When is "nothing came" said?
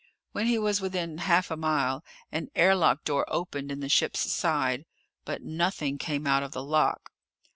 5.43-6.25